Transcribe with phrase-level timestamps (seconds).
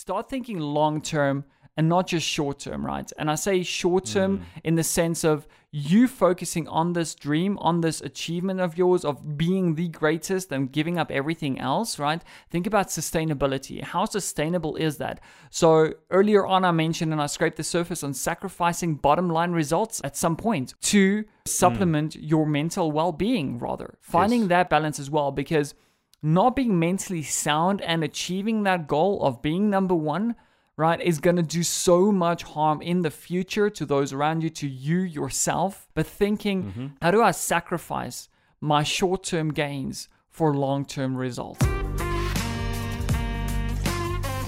[0.00, 1.44] start thinking long term
[1.76, 3.10] and not just short term, right?
[3.18, 4.42] And I say short term mm.
[4.64, 9.36] in the sense of you focusing on this dream, on this achievement of yours of
[9.36, 12.22] being the greatest and giving up everything else, right?
[12.50, 13.82] Think about sustainability.
[13.82, 15.20] How sustainable is that?
[15.50, 20.00] So earlier on, I mentioned and I scraped the surface on sacrificing bottom line results
[20.02, 22.28] at some point to supplement mm.
[22.30, 23.98] your mental well being, rather.
[24.00, 24.48] Finding yes.
[24.48, 25.74] that balance as well, because
[26.22, 30.34] not being mentally sound and achieving that goal of being number one
[30.80, 34.48] right, is going to do so much harm in the future to those around you,
[34.48, 35.86] to you yourself.
[35.92, 36.86] But thinking, mm-hmm.
[37.02, 38.30] how do I sacrifice
[38.62, 41.64] my short term gains for long term results?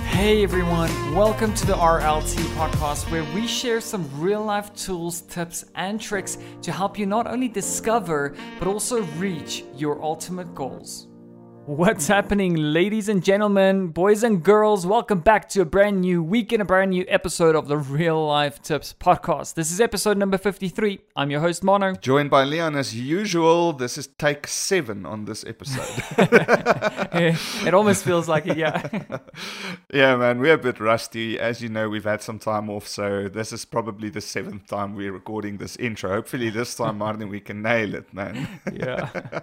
[0.09, 5.67] Hey everyone, welcome to the RLT podcast where we share some real life tools, tips,
[5.75, 11.09] and tricks to help you not only discover but also reach your ultimate goals.
[11.67, 14.85] What's happening, ladies and gentlemen, boys and girls?
[14.85, 18.27] Welcome back to a brand new week and a brand new episode of the Real
[18.27, 19.55] Life Tips podcast.
[19.55, 20.99] This is episode number 53.
[21.15, 21.95] I'm your host, Mono.
[21.95, 23.73] Joined by Leon as usual.
[23.73, 26.03] This is take seven on this episode.
[27.13, 28.89] it almost feels like it, yeah.
[29.95, 31.39] yeah, man, we're a bit rusty.
[31.39, 34.97] As you know, we've had some time off, so this is probably the seventh time
[34.97, 36.11] we're recording this intro.
[36.11, 38.49] Hopefully, this time, Martin, we can nail it, man.
[38.73, 39.43] yeah.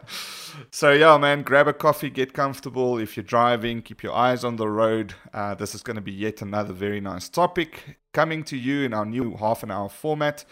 [0.69, 2.97] so, yeah, man, grab a coffee get comfortable.
[2.97, 5.13] If you're driving, keep your eyes on the road.
[5.33, 8.93] Uh, this is going to be yet another very nice topic coming to you in
[8.93, 10.45] our new half an hour format.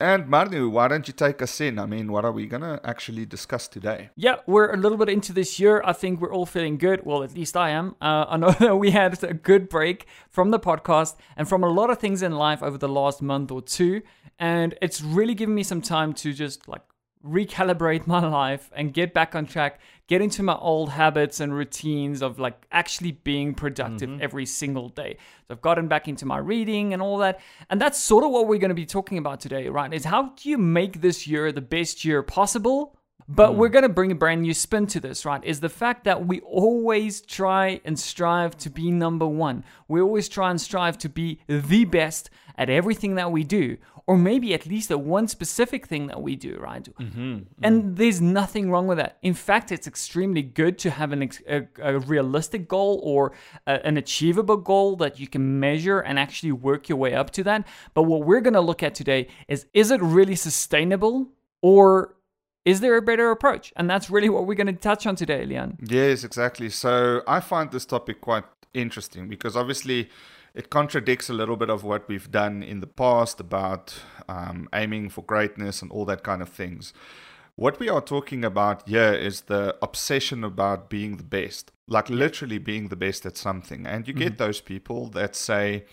[0.00, 1.78] And Marnu, why don't you take us in?
[1.78, 4.08] I mean, what are we going to actually discuss today?
[4.16, 5.82] Yeah, we're a little bit into this year.
[5.84, 7.04] I think we're all feeling good.
[7.04, 7.96] Well, at least I am.
[8.00, 11.68] Uh, I know that we had a good break from the podcast and from a
[11.68, 14.00] lot of things in life over the last month or two.
[14.38, 16.80] And it's really given me some time to just like
[17.24, 22.22] recalibrate my life and get back on track, get into my old habits and routines
[22.22, 24.22] of like actually being productive mm-hmm.
[24.22, 25.16] every single day.
[25.46, 27.40] So I've gotten back into my reading and all that.
[27.68, 29.92] And that's sort of what we're going to be talking about today, right?
[29.92, 32.96] Is how do you make this year the best year possible?
[33.28, 33.56] But mm.
[33.56, 35.44] we're going to bring a brand new spin to this, right?
[35.44, 39.62] Is the fact that we always try and strive to be number one.
[39.86, 43.76] We always try and strive to be the best at everything that we do
[44.10, 46.82] or maybe at least at one specific thing that we do, right?
[46.82, 47.44] Mm-hmm, mm-hmm.
[47.62, 49.18] And there's nothing wrong with that.
[49.22, 53.30] In fact, it's extremely good to have an, a, a realistic goal or
[53.68, 57.44] a, an achievable goal that you can measure and actually work your way up to
[57.44, 57.64] that.
[57.94, 61.28] But what we're going to look at today is is it really sustainable
[61.62, 62.16] or
[62.64, 63.72] is there a better approach?
[63.76, 65.78] And that's really what we're going to touch on today, Leon.
[65.86, 66.68] Yes, exactly.
[66.70, 68.44] So I find this topic quite
[68.74, 70.10] interesting because obviously
[70.54, 75.10] it contradicts a little bit of what we've done in the past about um, aiming
[75.10, 76.92] for greatness and all that kind of things.
[77.56, 82.58] What we are talking about here is the obsession about being the best, like literally
[82.58, 83.86] being the best at something.
[83.86, 84.44] And you get mm-hmm.
[84.44, 85.84] those people that say,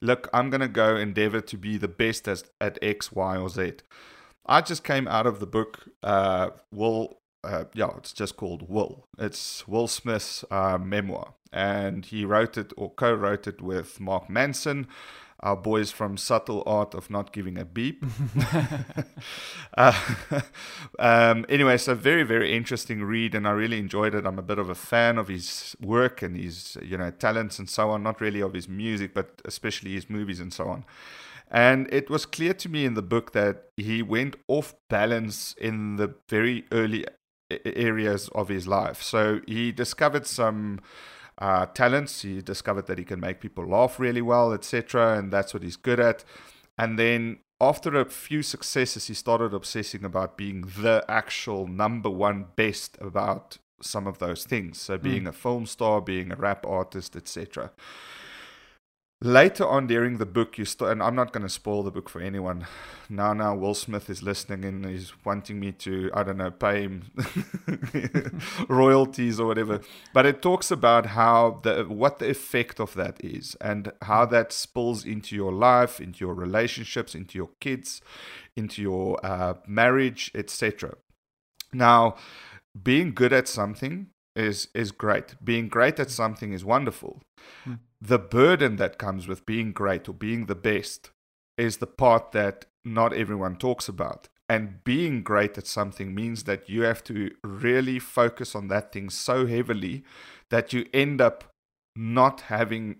[0.00, 3.48] Look, I'm going to go endeavor to be the best as, at X, Y, or
[3.48, 3.74] Z.
[4.44, 9.06] I just came out of the book, uh, Will uh, yeah, it's just called Will.
[9.18, 14.88] It's Will Smith's uh, memoir, and he wrote it or co-wrote it with Mark Manson,
[15.38, 18.04] our boys from Subtle Art of Not Giving a Beep.
[19.76, 20.00] uh,
[20.98, 24.26] um, anyway, so very very interesting read, and I really enjoyed it.
[24.26, 27.70] I'm a bit of a fan of his work and his you know talents and
[27.70, 28.02] so on.
[28.02, 30.84] Not really of his music, but especially his movies and so on.
[31.50, 35.96] And it was clear to me in the book that he went off balance in
[35.96, 37.06] the very early
[37.64, 39.02] areas of his life.
[39.02, 40.80] So he discovered some
[41.38, 42.22] uh, talents.
[42.22, 45.76] He discovered that he can make people laugh really well, etc., and that's what he's
[45.76, 46.24] good at.
[46.78, 52.46] And then after a few successes, he started obsessing about being the actual number one
[52.56, 54.80] best about some of those things.
[54.80, 55.28] So being mm.
[55.28, 57.70] a film star, being a rap artist, etc
[59.24, 62.10] later on during the book you start and i'm not going to spoil the book
[62.10, 62.66] for anyone.
[63.08, 66.82] Now now will smith is listening and he's wanting me to i don't know pay
[66.82, 67.10] him
[68.68, 69.80] royalties or whatever.
[70.12, 74.52] But it talks about how the what the effect of that is and how that
[74.52, 78.02] spills into your life into your relationships into your kids
[78.56, 80.94] into your uh, marriage etc
[81.72, 82.14] now
[82.82, 85.36] being good at something is is great.
[85.44, 87.22] Being great at something is wonderful.
[87.66, 91.10] Mm the burden that comes with being great or being the best
[91.56, 94.28] is the part that not everyone talks about.
[94.46, 99.08] And being great at something means that you have to really focus on that thing
[99.08, 100.04] so heavily
[100.50, 101.44] that you end up
[101.96, 102.96] not having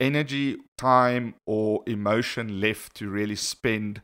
[0.00, 4.02] energy, time, or emotion left to really spend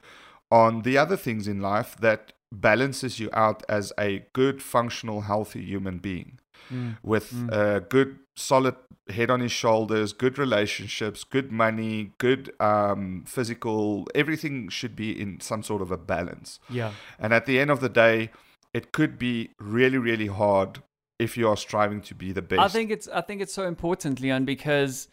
[0.53, 5.65] on the other things in life that balances you out as a good, functional, healthy
[5.65, 6.39] human being.
[6.73, 6.97] Mm.
[7.03, 7.53] with mm.
[7.53, 8.77] a good, solid
[9.09, 14.06] head on his shoulders, good relationships, good money, good um, physical.
[14.15, 16.59] Everything should be in some sort of a balance.
[16.71, 16.93] Yeah.
[17.19, 18.31] And at the end of the day,
[18.73, 20.83] it could be really, really hard
[21.19, 22.61] if you are striving to be the best.
[22.61, 25.09] I think it's I think it's so important, Leon, because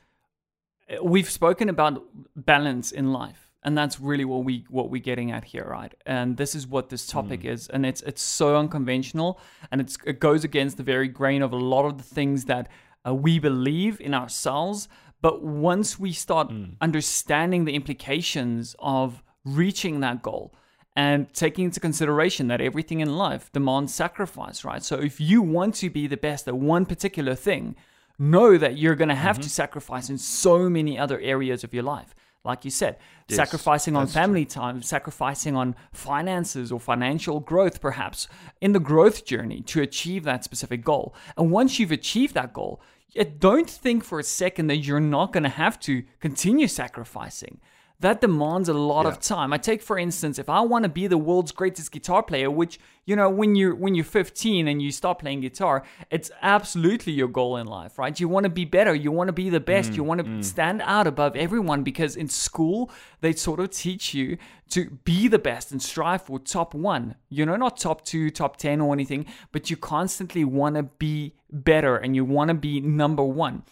[1.03, 2.03] we've spoken about
[2.35, 6.37] balance in life and that's really what we what we're getting at here right and
[6.37, 7.51] this is what this topic mm.
[7.51, 9.39] is and it's it's so unconventional
[9.71, 12.67] and it's it goes against the very grain of a lot of the things that
[13.07, 14.87] uh, we believe in ourselves
[15.21, 16.71] but once we start mm.
[16.81, 20.53] understanding the implications of reaching that goal
[20.95, 25.75] and taking into consideration that everything in life demands sacrifice right so if you want
[25.75, 27.75] to be the best at one particular thing
[28.19, 29.43] know that you're going to have mm-hmm.
[29.43, 32.13] to sacrifice in so many other areas of your life
[32.43, 32.97] like you said,
[33.27, 34.61] yes, sacrificing on family true.
[34.61, 38.27] time, sacrificing on finances or financial growth, perhaps
[38.61, 41.13] in the growth journey to achieve that specific goal.
[41.37, 42.81] And once you've achieved that goal,
[43.15, 47.59] eh, don't think for a second that you're not going to have to continue sacrificing
[48.01, 49.11] that demands a lot yeah.
[49.11, 49.53] of time.
[49.53, 52.79] I take for instance, if I want to be the world's greatest guitar player, which
[53.05, 57.27] you know, when you're when you're 15 and you stop playing guitar, it's absolutely your
[57.27, 58.19] goal in life, right?
[58.19, 60.25] You want to be better, you want to be the best, mm, you want to
[60.25, 60.43] mm.
[60.43, 64.37] stand out above everyone because in school they sort of teach you
[64.69, 67.15] to be the best and strive for top 1.
[67.29, 71.33] You know, not top 2, top 10 or anything, but you constantly want to be
[71.51, 73.63] better and you want to be number 1.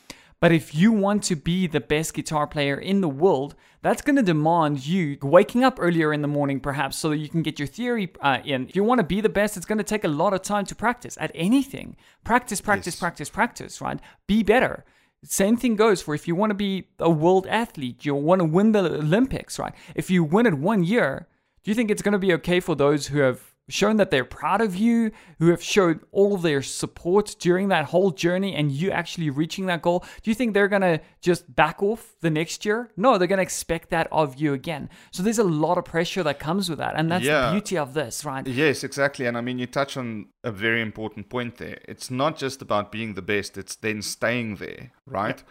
[0.42, 4.16] But if you want to be the best guitar player in the world, that's going
[4.16, 7.60] to demand you waking up earlier in the morning, perhaps, so that you can get
[7.60, 8.70] your theory uh, in.
[8.70, 10.66] If you want to be the best, it's going to take a lot of time
[10.68, 11.98] to practice at anything.
[12.24, 13.00] Practice, practice, yes.
[13.00, 14.00] practice, practice, right?
[14.28, 14.86] Be better.
[15.26, 18.46] Same thing goes for if you want to be a world athlete, you want to
[18.46, 19.74] win the Olympics, right?
[19.94, 21.28] If you win it one year,
[21.64, 24.26] do you think it's going to be okay for those who have shown that they're
[24.26, 28.72] proud of you, who have showed all of their support during that whole journey and
[28.72, 32.30] you actually reaching that goal, do you think they're going to just back off the
[32.30, 32.92] next year?
[32.98, 34.90] No, they're going to expect that of you again.
[35.12, 36.96] So there's a lot of pressure that comes with that.
[36.96, 37.48] And that's yeah.
[37.48, 38.46] the beauty of this, right?
[38.46, 39.26] Yes, exactly.
[39.26, 41.80] And I mean, you touch on a very important point there.
[41.88, 45.42] It's not just about being the best, it's then staying there, right?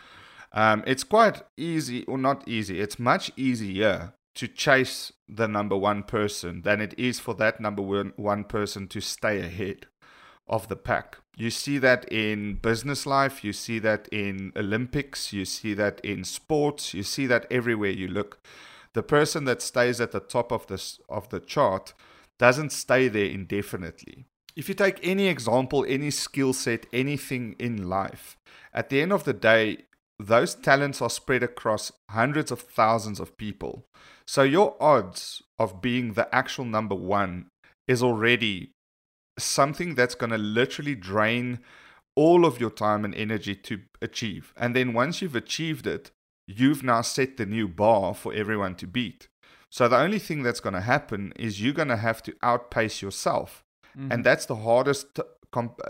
[0.53, 6.05] Um, it's quite easy, or not easy, it's much easier to chase the number one
[6.05, 9.87] person than it is for that number one, person to stay ahead
[10.47, 11.19] of the pack.
[11.37, 16.23] You see that in business life, you see that in Olympics, you see that in
[16.23, 18.39] sports, you see that everywhere you look.
[18.93, 21.93] The person that stays at the top of this of the chart
[22.39, 24.27] doesn't stay there indefinitely.
[24.55, 28.37] If you take any example, any skill set, anything in life,
[28.73, 29.79] at the end of the day,
[30.21, 33.87] those talents are spread across hundreds of thousands of people.
[34.29, 37.47] So your odds of being the actual number one
[37.89, 38.73] is already
[39.39, 41.61] something that's going to literally drain
[42.15, 44.53] all of your time and energy to achieve.
[44.55, 46.11] And then once you've achieved it,
[46.47, 49.29] you've now set the new bar for everyone to beat.
[49.73, 53.01] So the only thing that's going to happen is you're going to have to outpace
[53.01, 53.63] yourself.
[53.97, 54.13] Mm-hmm.
[54.13, 55.07] And that's the hardest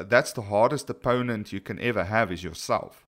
[0.06, 3.07] that's the hardest opponent you can ever have is yourself.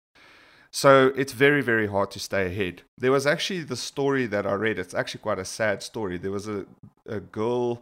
[0.72, 2.84] So it's very, very hard to stay ahead.
[2.98, 4.78] There was actually the story that I read.
[4.78, 6.18] It's actually quite a sad story.
[6.18, 6.66] There was a,
[7.08, 7.82] a girl,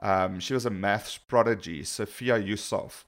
[0.00, 3.06] um, she was a maths prodigy, Sophia Yusuf.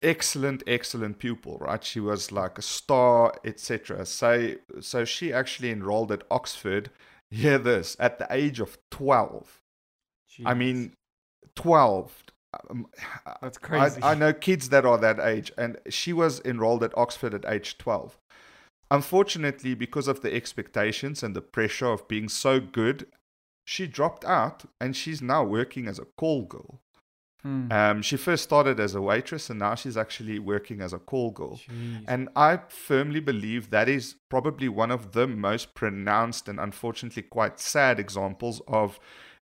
[0.00, 1.82] Excellent, excellent pupil, right?
[1.82, 4.06] She was like a star, etc.
[4.06, 6.90] So, so she actually enrolled at Oxford.
[7.30, 9.60] Hear this at the age of 12.
[10.30, 10.44] Jeez.
[10.46, 10.92] I mean,
[11.56, 12.24] 12.
[12.70, 12.86] Um,
[13.42, 14.00] That's crazy.
[14.02, 17.44] I, I, know kids that are that age, and she was enrolled at Oxford at
[17.46, 18.16] age 12.
[18.90, 23.06] Unfortunately, because of the expectations and the pressure of being so good,
[23.64, 26.80] she dropped out and she's now working as a call girl.
[27.42, 27.70] Hmm.
[27.70, 31.30] Um, she first started as a waitress and now she's actually working as a call
[31.30, 31.58] girl.
[31.58, 32.04] Jeez.
[32.08, 37.60] And I firmly believe that is probably one of the most pronounced and unfortunately quite
[37.60, 38.98] sad examples of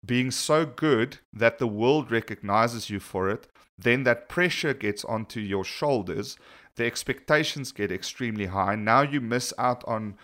[0.05, 3.47] being so good that the world recognizes you for it.
[3.77, 6.37] Then that pressure gets onto your shoulders
[6.75, 8.75] the expectations get extremely high.
[8.75, 10.15] Now you miss out on,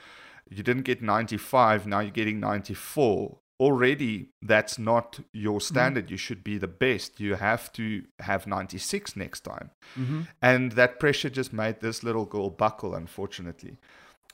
[0.50, 3.38] you didn't get 95, now you're getting 94.
[3.60, 5.74] Already, that's not your mm-hmm.
[5.74, 6.06] standard.
[6.06, 6.13] Mm-hmm.
[6.13, 7.20] You should be the best.
[7.20, 9.72] You have to have 96 next time.
[9.98, 10.22] Mm-hmm.
[10.42, 13.77] And that pressure just made this little girl buckle, unfortunately.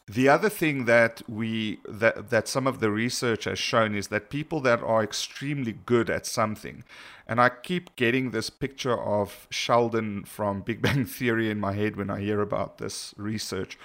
[0.08, 4.30] The other thing that we that that some of the research has shown is that
[4.30, 6.84] people that are extremely good at something,
[7.26, 11.96] and I keep getting this picture of Sheldon from Big Bang Theory in my head
[11.96, 13.78] when I hear about this research.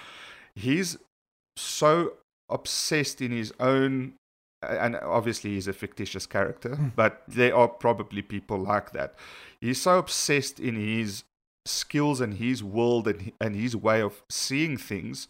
[0.53, 0.97] He's
[1.55, 2.13] so
[2.49, 4.15] obsessed in his own
[4.61, 6.89] and obviously he's a fictitious character, hmm.
[6.95, 9.15] but there are probably people like that.
[9.61, 11.23] He's so obsessed in his
[11.65, 15.27] skills and his world and, and his way of seeing things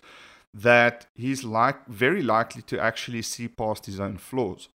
[0.53, 4.69] that he's like very likely to actually see past his own flaws.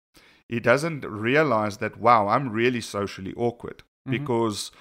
[0.48, 4.12] He doesn't realize that wow, I'm really socially awkward mm-hmm.
[4.12, 4.72] because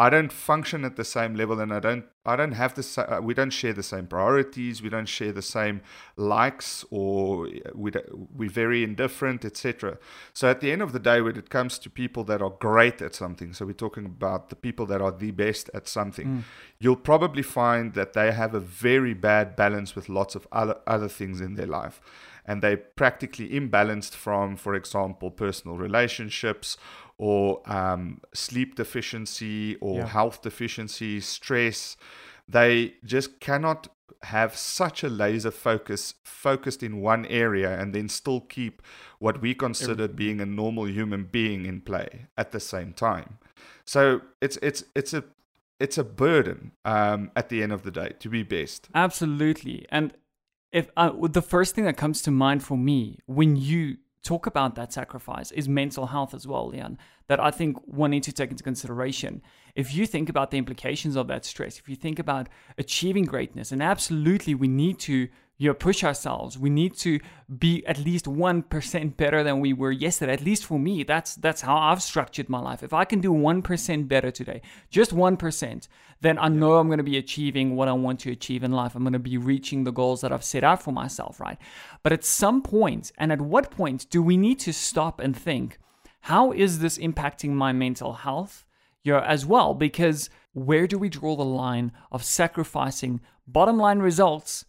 [0.00, 3.20] I don't function at the same level, and I don't I don't have the uh,
[3.20, 5.80] we don't share the same priorities, we don't share the same
[6.16, 7.90] likes, or we
[8.32, 9.98] we're very indifferent, etc.
[10.34, 13.02] So at the end of the day, when it comes to people that are great
[13.02, 16.42] at something, so we're talking about the people that are the best at something, mm.
[16.78, 21.08] you'll probably find that they have a very bad balance with lots of other other
[21.08, 22.00] things in their life
[22.48, 26.78] and they're practically imbalanced from, for example, personal relationships
[27.18, 30.06] or um, sleep deficiency or yeah.
[30.06, 31.96] health deficiency, stress.
[32.48, 33.88] They just cannot
[34.22, 38.82] have such a laser focus focused in one area and then still keep
[39.18, 43.38] what we consider being a normal human being in play at the same time.
[43.84, 45.24] So it's it's it's a
[45.80, 48.88] it's a burden um, at the end of the day to be best.
[48.94, 50.14] Absolutely, and
[50.72, 54.74] if uh, the first thing that comes to mind for me when you talk about
[54.74, 56.98] that sacrifice is mental health as well, Leon,
[57.28, 59.42] that I think one needs to take into consideration.
[59.74, 63.72] If you think about the implications of that stress, if you think about achieving greatness,
[63.72, 65.28] and absolutely we need to
[65.60, 66.56] you know, push ourselves.
[66.56, 67.18] We need to
[67.58, 70.32] be at least 1% better than we were yesterday.
[70.32, 72.84] At least for me, that's that's how I've structured my life.
[72.84, 75.88] If I can do 1% better today, just 1%,
[76.20, 78.94] then I know I'm going to be achieving what I want to achieve in life.
[78.94, 81.58] I'm going to be reaching the goals that I've set out for myself, right?
[82.04, 85.78] But at some point, and at what point do we need to stop and think,
[86.22, 88.64] how is this impacting my mental health?
[89.02, 94.00] You know, as well, because where do we draw the line of sacrificing bottom line
[94.00, 94.64] results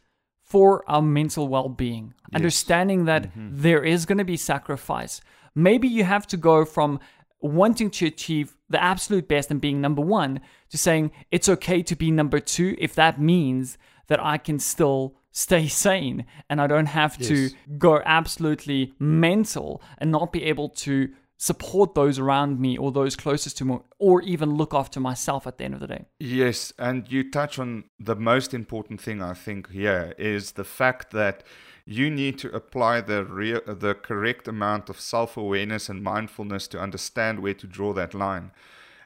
[0.50, 2.14] for our mental well being.
[2.32, 2.38] Yes.
[2.38, 3.50] Understanding that mm-hmm.
[3.52, 5.22] there is going to be sacrifice.
[5.56, 7.00] Maybe you have to go from
[7.42, 11.96] wanting to achieve the absolute best and being number one to saying it's okay to
[11.96, 13.78] be number two if that means
[14.08, 17.28] that I can still stay sane and I don't have yes.
[17.30, 21.10] to go absolutely mental and not be able to
[21.42, 25.58] support those around me or those closest to me or even look after myself at
[25.58, 26.06] the end of the day.
[26.20, 31.12] Yes, and you touch on the most important thing I think here is the fact
[31.12, 31.44] that
[31.86, 37.40] you need to apply the real, the correct amount of self-awareness and mindfulness to understand
[37.40, 38.52] where to draw that line.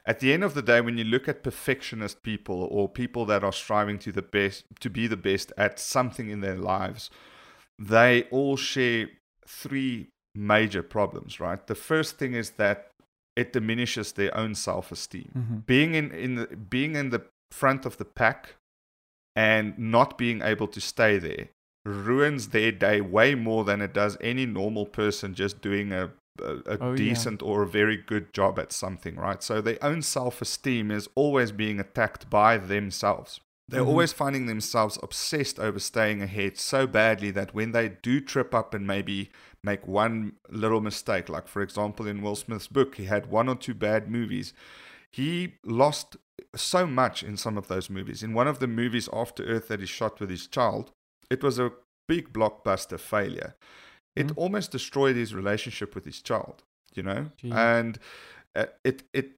[0.04, 3.44] At the end of the day when you look at perfectionist people or people that
[3.44, 7.10] are striving to the best to be the best at something in their lives,
[7.78, 9.06] they all share
[9.46, 11.64] three major problems, right?
[11.66, 12.90] The first thing is that
[13.36, 15.30] it diminishes their own self-esteem.
[15.36, 15.56] Mm-hmm.
[15.66, 18.54] Being in, in the, being in the front of the pack
[19.36, 21.48] and not being able to stay there
[21.84, 26.10] ruins their day way more than it does any normal person just doing a
[26.40, 27.48] a, a oh, decent yeah.
[27.48, 29.42] or a very good job at something, right?
[29.42, 33.40] So their own self esteem is always being attacked by themselves.
[33.68, 33.88] They're mm-hmm.
[33.88, 38.74] always finding themselves obsessed over staying ahead so badly that when they do trip up
[38.74, 39.30] and maybe
[39.64, 41.28] make one little mistake.
[41.28, 44.52] Like, for example, in Will Smith's book, he had one or two bad movies.
[45.10, 46.16] He lost
[46.54, 48.22] so much in some of those movies.
[48.22, 50.92] In one of the movies, After Earth, that he shot with his child,
[51.30, 51.72] it was a
[52.06, 53.56] big blockbuster failure.
[54.14, 54.38] It mm-hmm.
[54.38, 56.62] almost destroyed his relationship with his child,
[56.94, 57.30] you know?
[57.56, 57.98] And
[58.54, 59.32] uh, it, it,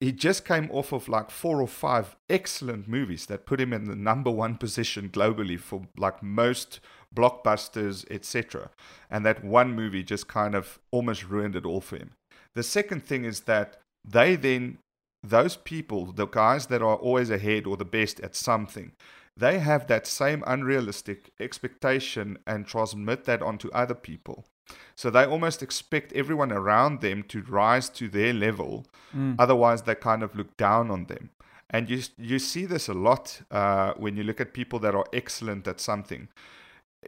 [0.00, 3.84] he just came off of like four or five excellent movies that put him in
[3.84, 6.80] the number one position globally for like most
[7.14, 8.70] blockbusters, etc.
[9.10, 12.10] And that one movie just kind of almost ruined it all for him.
[12.54, 14.78] The second thing is that they then,
[15.22, 18.92] those people, the guys that are always ahead or the best at something,
[19.36, 24.44] they have that same unrealistic expectation and transmit that onto other people.
[24.94, 28.86] So they almost expect everyone around them to rise to their level.
[29.14, 29.36] Mm.
[29.38, 31.30] Otherwise, they kind of look down on them.
[31.70, 35.04] And you you see this a lot uh, when you look at people that are
[35.12, 36.28] excellent at something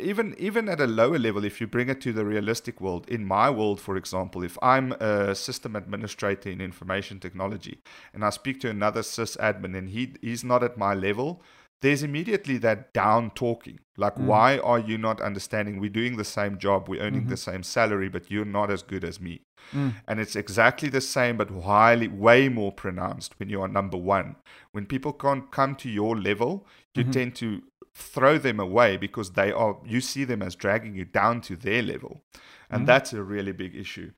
[0.01, 3.25] even even at a lower level if you bring it to the realistic world in
[3.25, 7.81] my world for example if i'm a system administrator in information technology
[8.13, 11.43] and i speak to another sysadmin and he he's not at my level
[11.81, 14.25] there's immediately that down talking like mm.
[14.25, 17.31] why are you not understanding we're doing the same job we're earning mm-hmm.
[17.31, 19.41] the same salary but you're not as good as me
[19.73, 19.93] mm.
[20.07, 24.37] and it's exactly the same but highly way more pronounced when you are number one
[24.73, 27.13] when people can't come to your level you mm-hmm.
[27.13, 27.63] tend to
[27.95, 31.83] throw them away because they are you see them as dragging you down to their
[31.83, 32.23] level
[32.71, 32.87] and mm-hmm.
[32.87, 34.11] that's a really big issue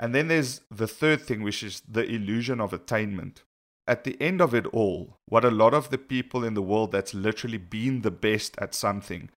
[0.00, 3.42] and then there's the third thing which is the illusion of attainment
[3.88, 6.92] at the end of it all what a lot of the people in the world
[6.92, 9.28] that's literally been the best at something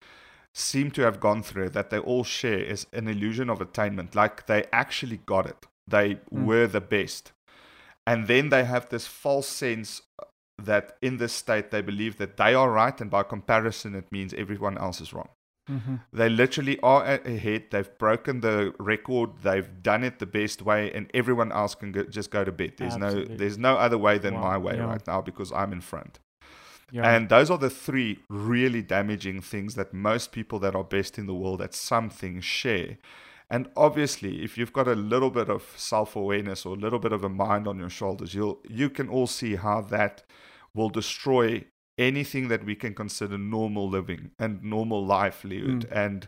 [0.53, 4.45] seem to have gone through that they all share is an illusion of attainment like
[4.45, 6.43] they actually got it they mm.
[6.45, 7.31] were the best
[8.05, 10.01] and then they have this false sense
[10.65, 14.33] that in this state they believe that they are right, and by comparison, it means
[14.33, 15.29] everyone else is wrong.
[15.71, 15.95] Mm-hmm.
[16.13, 17.65] They literally are ahead.
[17.71, 19.29] They've broken the record.
[19.41, 22.73] They've done it the best way, and everyone else can go, just go to bed.
[22.77, 23.33] There's Absolutely.
[23.33, 24.85] no there's no other way than Wow, my way yeah.
[24.85, 26.19] right now because I'm in front.
[26.91, 27.09] Yeah.
[27.09, 31.25] And those are the three really damaging things that most people that are best in
[31.25, 32.97] the world at something share.
[33.49, 37.23] And obviously, if you've got a little bit of self-awareness or a little bit of
[37.23, 40.23] a mind on your shoulders, you'll you can all see how that
[40.73, 41.63] will destroy
[41.97, 46.05] anything that we can consider normal living and normal livelihood Mm.
[46.05, 46.27] and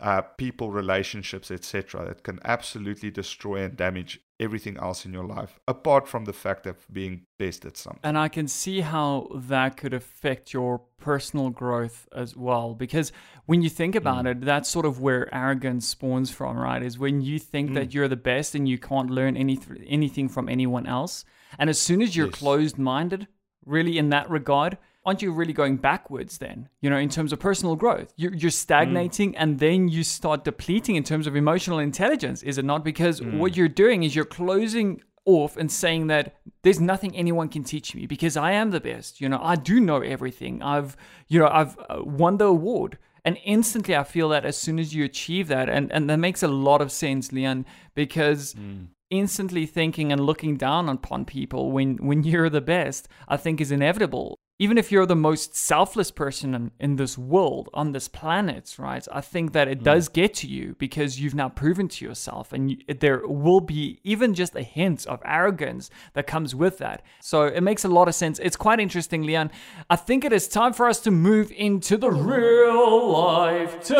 [0.00, 5.60] uh, people relationships etc that can absolutely destroy and damage everything else in your life
[5.68, 9.76] apart from the fact of being best at something And I can see how that
[9.76, 12.74] could affect your personal growth as well.
[12.74, 13.12] Because
[13.46, 16.82] when you think about it, that's sort of where arrogance spawns from, right?
[16.82, 19.56] Is when you think that you're the best and you can't learn any
[19.86, 21.24] anything from anyone else.
[21.58, 22.40] And as soon as you're Yes.
[22.42, 23.28] closed minded,
[23.64, 26.68] really in that regard, aren't you really going backwards then?
[26.80, 30.96] You know, in terms of personal growth, you're, you're stagnating and then you start depleting
[30.96, 32.84] in terms of emotional intelligence, is it not?
[32.84, 33.38] Because mm.
[33.38, 37.94] what you're doing is you're closing off and saying that there's nothing anyone can teach
[37.94, 39.20] me because I am the best.
[39.20, 40.62] You know, I do know everything.
[40.62, 40.96] I've,
[41.28, 42.98] you know, I've uh, won the award.
[43.26, 46.42] And instantly, I feel that as soon as you achieve that, and, and that makes
[46.42, 48.88] a lot of sense, Leon, because mm.
[49.08, 53.72] instantly thinking and looking down upon people when, when you're the best, I think is
[53.72, 54.38] inevitable.
[54.60, 59.04] Even if you're the most selfless person in, in this world, on this planet, right?
[59.10, 59.84] I think that it hmm.
[59.84, 64.00] does get to you because you've now proven to yourself, and you, there will be
[64.04, 67.02] even just a hint of arrogance that comes with that.
[67.20, 68.38] So it makes a lot of sense.
[68.38, 69.50] It's quite interesting, Leon.
[69.90, 73.96] I think it is time for us to move into the real life tip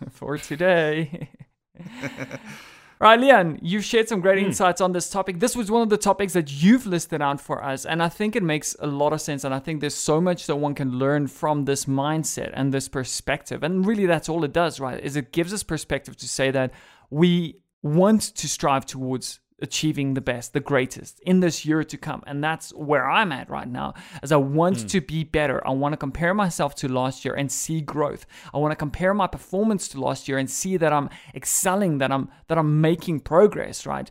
[0.10, 1.28] for today.
[3.02, 4.48] Right, Leon, you've shared some great hmm.
[4.48, 5.40] insights on this topic.
[5.40, 8.36] This was one of the topics that you've listed out for us, and I think
[8.36, 9.42] it makes a lot of sense.
[9.42, 12.90] And I think there's so much that one can learn from this mindset and this
[12.90, 13.62] perspective.
[13.62, 15.02] And really, that's all it does, right?
[15.02, 16.72] Is it gives us perspective to say that
[17.08, 22.22] we want to strive towards achieving the best, the greatest in this year to come.
[22.26, 23.94] And that's where I'm at right now.
[24.22, 24.86] As I want hmm.
[24.88, 25.66] to be better.
[25.66, 28.26] I want to compare myself to last year and see growth.
[28.54, 32.12] I want to compare my performance to last year and see that I'm excelling, that
[32.12, 34.10] I'm that I'm making progress, right?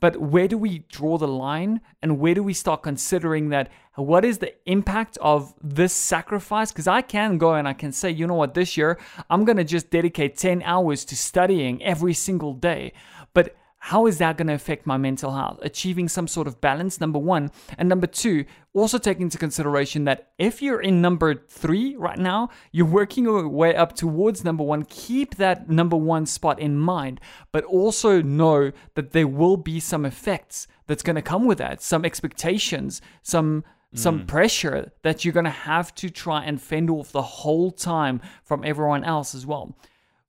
[0.00, 4.24] But where do we draw the line and where do we start considering that what
[4.24, 6.72] is the impact of this sacrifice?
[6.72, 8.98] Because I can go and I can say, you know what, this year
[9.28, 12.94] I'm going to just dedicate 10 hours to studying every single day.
[13.34, 15.58] But how is that going to affect my mental health?
[15.62, 17.50] Achieving some sort of balance, number one.
[17.78, 22.50] And number two, also take into consideration that if you're in number three right now,
[22.72, 24.84] you're working your way up towards number one.
[24.84, 30.04] Keep that number one spot in mind, but also know that there will be some
[30.04, 34.26] effects that's going to come with that, some expectations, some some mm.
[34.28, 38.62] pressure that you're going to have to try and fend off the whole time from
[38.64, 39.76] everyone else as well.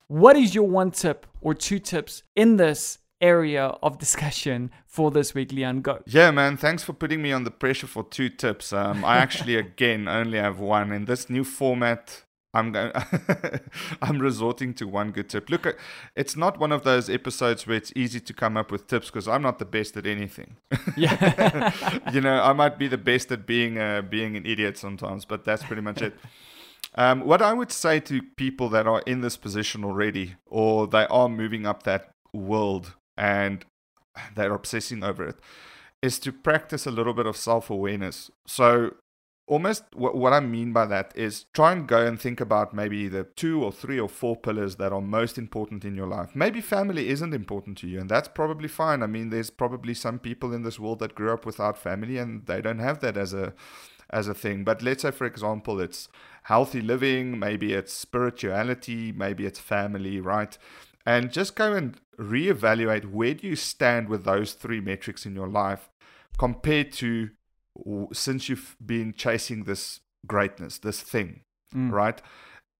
[0.08, 5.34] What is your one tip or two tips in this area of discussion for this
[5.34, 5.80] week, Leon?
[5.80, 6.00] Go.
[6.06, 6.56] Yeah, man.
[6.56, 8.72] Thanks for putting me on the pressure for two tips.
[8.72, 12.24] Um, I actually again only have one in this new format.
[12.54, 12.92] I'm going.
[14.02, 15.48] I'm resorting to one good tip.
[15.48, 15.78] Look,
[16.14, 19.26] it's not one of those episodes where it's easy to come up with tips because
[19.26, 20.56] I'm not the best at anything.
[20.94, 21.72] Yeah.
[22.12, 25.44] you know, I might be the best at being uh, being an idiot sometimes, but
[25.44, 26.14] that's pretty much it.
[26.94, 31.06] Um, what I would say to people that are in this position already, or they
[31.06, 33.64] are moving up that world and
[34.34, 35.36] they're obsessing over it,
[36.02, 38.30] is to practice a little bit of self awareness.
[38.46, 38.94] So,
[39.46, 43.24] almost what I mean by that is try and go and think about maybe the
[43.36, 46.30] two or three or four pillars that are most important in your life.
[46.34, 49.02] Maybe family isn't important to you, and that's probably fine.
[49.02, 52.46] I mean, there's probably some people in this world that grew up without family and
[52.46, 53.54] they don't have that as a
[54.12, 54.62] as a thing.
[54.62, 56.08] But let's say, for example, it's
[56.44, 60.56] healthy living, maybe it's spirituality, maybe it's family, right?
[61.04, 65.48] And just go and reevaluate where do you stand with those three metrics in your
[65.48, 65.90] life
[66.38, 67.30] compared to
[68.12, 71.40] since you've been chasing this greatness, this thing,
[71.74, 71.90] Mm.
[71.90, 72.20] right?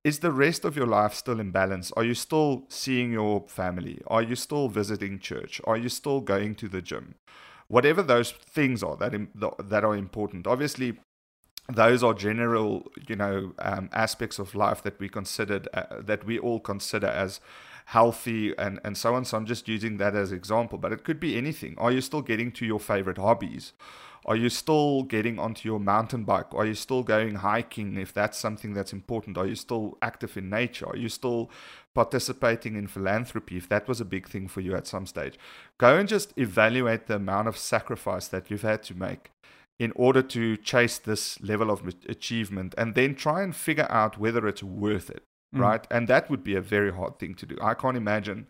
[0.05, 1.93] Is the rest of your life still in balance?
[1.93, 4.03] Are you still seeing your family?
[4.09, 5.61] Are you still visiting church?
[5.65, 7.15] Are you still going to the gym?
[7.69, 9.13] Whatever those things are that
[9.69, 10.47] that are important.
[10.47, 10.99] Obviously,
[11.69, 16.39] those are general, you know, um, aspects of life that we considered uh, that we
[16.39, 17.41] all consider as
[17.87, 19.25] healthy and and so on.
[19.25, 21.75] So I'm just using that as example, but it could be anything.
[21.79, 23.73] Are you still getting to your favorite hobbies?
[24.25, 26.55] Are you still getting onto your mountain bike?
[26.55, 29.37] Are you still going hiking if that's something that's important?
[29.37, 30.87] Are you still active in nature?
[30.89, 31.51] Are you still
[31.93, 35.39] participating in philanthropy if that was a big thing for you at some stage?
[35.77, 39.33] Go and just evaluate the amount of sacrifice that you've had to make
[39.81, 44.47] in order to chase this level of achievement and then try and figure out whether
[44.47, 45.61] it's worth it, mm.
[45.61, 45.87] right?
[45.91, 47.57] And that would be a very hard thing to do.
[47.61, 48.49] I can't imagine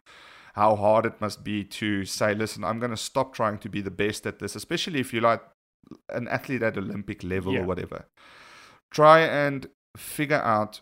[0.55, 3.81] how hard it must be to say, listen, I'm going to stop trying to be
[3.81, 5.43] the best at this, especially if you're like
[6.11, 7.61] an athlete at Olympic level yeah.
[7.61, 8.07] or whatever.
[8.91, 10.81] Try and figure out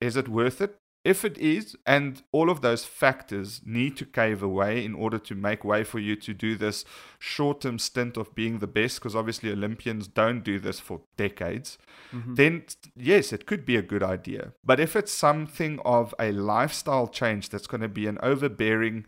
[0.00, 0.79] is it worth it?
[1.02, 5.34] If it is, and all of those factors need to cave away in order to
[5.34, 6.84] make way for you to do this
[7.18, 11.78] short term stint of being the best, because obviously Olympians don't do this for decades,
[12.12, 12.34] mm-hmm.
[12.34, 14.52] then yes, it could be a good idea.
[14.62, 19.06] But if it's something of a lifestyle change that's going to be an overbearing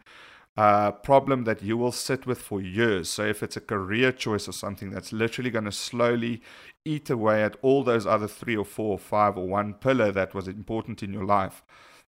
[0.56, 3.08] uh, problem that you will sit with for years.
[3.08, 6.42] So, if it's a career choice or something that's literally going to slowly
[6.84, 10.34] eat away at all those other three or four or five or one pillar that
[10.34, 11.62] was important in your life,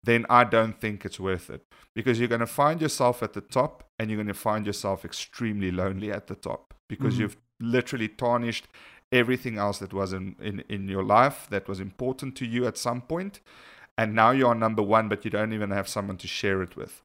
[0.04, 3.42] then I don't think it's worth it because you're going to find yourself at the
[3.42, 7.24] top and you're going to find yourself extremely lonely at the top because mm-hmm.
[7.24, 8.68] you've literally tarnished
[9.12, 12.78] everything else that was in, in, in your life that was important to you at
[12.78, 13.42] some point
[13.98, 17.02] and now you're number one but you don't even have someone to share it with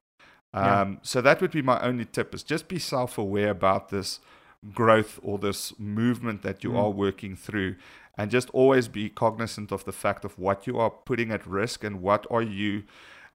[0.55, 0.97] um, yeah.
[1.01, 4.19] so that would be my only tip is just be self-aware about this
[4.73, 6.77] growth or this movement that you mm.
[6.77, 7.75] are working through
[8.17, 11.83] and just always be cognizant of the fact of what you are putting at risk
[11.83, 12.83] and what are you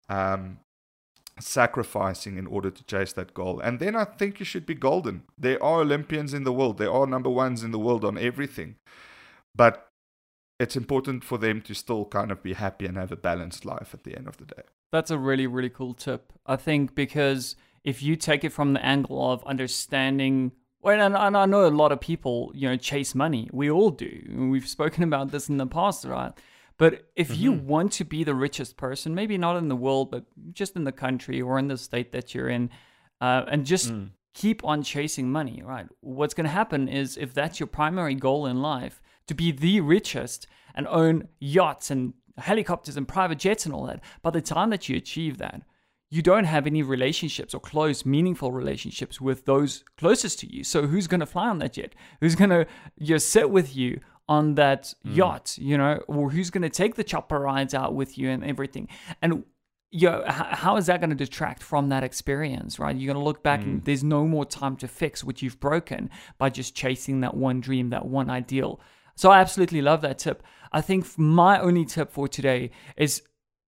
[0.08, 0.58] um,
[1.38, 3.60] sacrificing in order to chase that goal.
[3.60, 5.24] And then i think you should be golden.
[5.36, 6.78] There are olympians in the world.
[6.78, 8.76] There are number ones in the world on everything.
[9.54, 9.88] But
[10.58, 13.92] it's important for them to still kind of be happy and have a balanced life
[13.92, 17.56] at the end of the day that's a really really cool tip i think because
[17.84, 21.68] if you take it from the angle of understanding well, and, and I know a
[21.68, 23.48] lot of people, you know, chase money.
[23.52, 24.48] We all do.
[24.50, 26.32] We've spoken about this in the past, right?
[26.78, 27.42] But if mm-hmm.
[27.42, 30.24] you want to be the richest person, maybe not in the world, but
[30.54, 32.70] just in the country or in the state that you're in,
[33.20, 34.08] uh, and just mm.
[34.32, 35.86] keep on chasing money, right?
[36.00, 39.82] What's going to happen is if that's your primary goal in life, to be the
[39.82, 44.70] richest and own yachts and helicopters and private jets and all that, by the time
[44.70, 45.62] that you achieve that,
[46.10, 50.64] you don't have any relationships or close, meaningful relationships with those closest to you.
[50.64, 51.94] So who's going to fly on that jet?
[52.20, 52.66] Who's going to
[52.98, 55.14] you know, sit with you on that mm.
[55.14, 55.56] yacht?
[55.56, 58.88] You know, or who's going to take the chopper rides out with you and everything?
[59.22, 59.44] And
[59.92, 62.96] you know, how is that going to detract from that experience, right?
[62.96, 63.64] You're going to look back mm.
[63.64, 67.60] and there's no more time to fix what you've broken by just chasing that one
[67.60, 68.80] dream, that one ideal.
[69.20, 70.42] So I absolutely love that tip.
[70.72, 73.20] I think my only tip for today is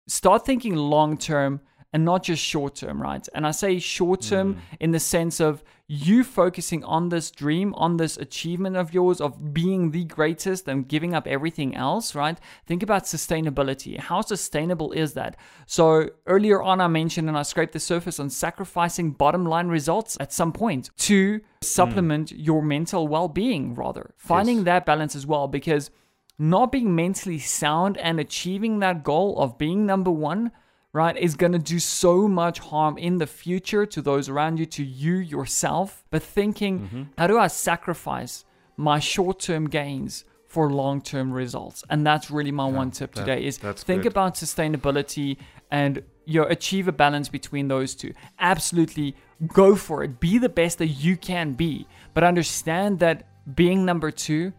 [0.09, 1.61] start thinking long term
[1.97, 3.27] and not just short term, right?
[3.33, 4.59] And I say short term mm.
[4.81, 9.55] in the sense of you focusing on this dream, on this achievement of yours of
[9.55, 12.39] being the greatest and giving up everything else, right?
[12.67, 13.99] Think about sustainability.
[13.99, 15.39] How sustainable is that?
[15.65, 20.19] So earlier on, I mentioned and I scraped the surface on sacrificing bottom line results
[20.21, 22.45] at some point to supplement mm.
[22.45, 24.13] your mental well being, rather.
[24.19, 24.65] Finding yes.
[24.67, 25.91] that balance as well, because
[26.39, 30.53] not being mentally sound and achieving that goal of being number one
[30.97, 34.67] right, is going to do so much harm in the future to those around you,
[34.67, 36.05] to you yourself.
[36.11, 37.03] But thinking, mm-hmm.
[37.19, 38.45] how do I sacrifice
[38.77, 40.25] my short term gains?
[40.49, 41.85] For long term results.
[41.91, 44.07] And that's really my yeah, one tip that, today is think good.
[44.07, 45.37] about sustainability
[45.71, 48.15] and you know, achieve a balance between those two.
[48.39, 49.17] Absolutely
[49.49, 50.19] go for it.
[50.19, 51.87] Be the best that you can be.
[52.15, 54.55] But understand that being number two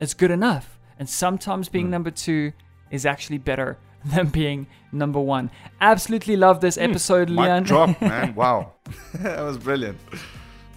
[0.00, 0.78] is good enough.
[0.98, 1.90] And sometimes being mm.
[1.90, 2.52] number two
[2.90, 3.78] is actually better
[4.14, 5.50] than being number one.
[5.80, 6.82] Absolutely love this hmm.
[6.82, 7.62] episode, mm, Leon.
[7.64, 8.34] drop, man.
[8.34, 8.72] Wow.
[9.14, 9.98] that was brilliant.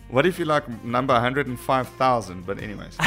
[0.10, 2.46] What if you like number 105,000?
[2.46, 2.98] But, anyways.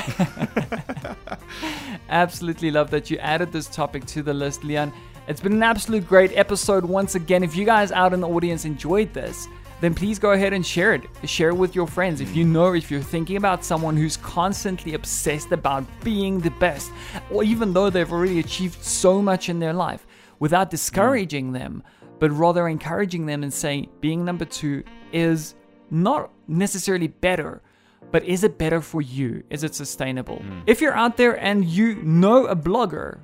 [2.10, 4.92] Absolutely love that you added this topic to the list, Leon.
[5.26, 7.42] It's been an absolute great episode once again.
[7.42, 9.48] If you guys out in the audience enjoyed this,
[9.80, 11.02] then please go ahead and share it.
[11.24, 12.20] Share it with your friends.
[12.20, 16.92] If you know, if you're thinking about someone who's constantly obsessed about being the best,
[17.30, 20.06] or even though they've already achieved so much in their life,
[20.40, 21.58] without discouraging mm.
[21.58, 21.82] them,
[22.18, 25.54] but rather encouraging them and saying being number two is
[25.90, 27.62] not necessarily better,
[28.10, 29.44] but is it better for you?
[29.50, 30.38] Is it sustainable?
[30.38, 30.62] Mm.
[30.66, 33.20] If you're out there and you know a blogger,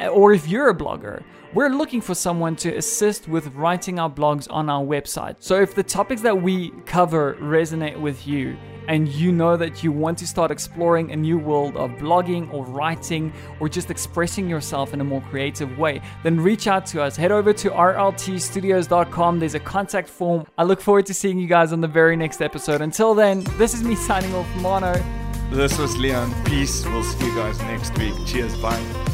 [0.00, 4.10] Uh, or if you're a blogger, we're looking for someone to assist with writing our
[4.10, 5.36] blogs on our website.
[5.38, 8.56] So if the topics that we cover resonate with you,
[8.88, 12.64] and you know that you want to start exploring a new world of blogging or
[12.66, 17.16] writing or just expressing yourself in a more creative way, then reach out to us.
[17.16, 19.38] Head over to rltstudios.com.
[19.38, 20.46] There's a contact form.
[20.58, 22.80] I look forward to seeing you guys on the very next episode.
[22.80, 25.02] Until then, this is me signing off, Mono.
[25.50, 26.34] This was Leon.
[26.44, 26.84] Peace.
[26.86, 28.14] We'll see you guys next week.
[28.26, 28.56] Cheers.
[28.58, 29.13] Bye.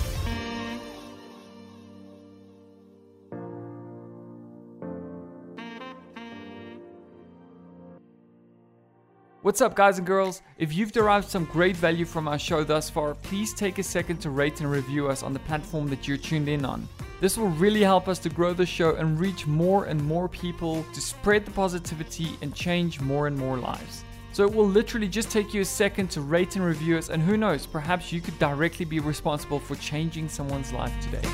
[9.42, 10.42] What's up, guys and girls?
[10.59, 14.18] If you've derived some great value from our show thus far, please take a second
[14.18, 16.87] to rate and review us on the platform that you're tuned in on.
[17.22, 20.85] This will really help us to grow the show and reach more and more people
[20.92, 24.05] to spread the positivity and change more and more lives.
[24.35, 27.22] So it will literally just take you a second to rate and review us, and
[27.22, 31.26] who knows, perhaps you could directly be responsible for changing someone's life today.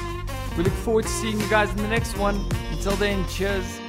[0.57, 2.37] We look forward to seeing you guys in the next one.
[2.71, 3.81] Until then, cheers.